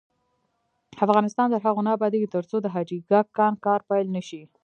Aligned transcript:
افغانستان 1.05 1.47
تر 1.53 1.61
هغو 1.65 1.81
نه 1.85 1.91
ابادیږي، 1.97 2.27
ترڅو 2.35 2.55
د 2.61 2.67
حاجي 2.73 2.97
ګک 3.09 3.27
کان 3.37 3.53
کار 3.65 3.79
پیل 3.89 4.05
نشي. 4.15 4.41